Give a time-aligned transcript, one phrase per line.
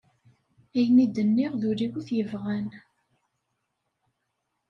[0.77, 2.67] Ayen i denniɣ d ul-iw it-yebɣan